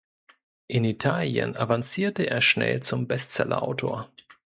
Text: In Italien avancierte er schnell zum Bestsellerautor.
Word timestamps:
In 0.65 0.83
Italien 0.83 1.55
avancierte 1.55 2.27
er 2.27 2.41
schnell 2.41 2.81
zum 2.81 3.07
Bestsellerautor. 3.07 4.11